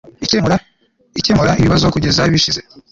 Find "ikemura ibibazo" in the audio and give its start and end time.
1.19-1.85